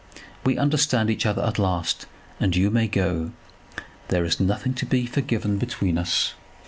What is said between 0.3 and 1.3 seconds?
We understand each